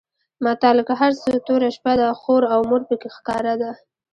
[0.43, 3.71] متل؛ که هر څو توره شپه ده؛ خور او مور په کې ښکاره ده.